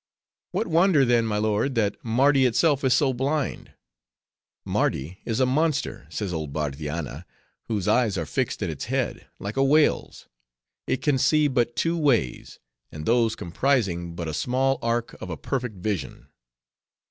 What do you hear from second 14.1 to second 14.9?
but a small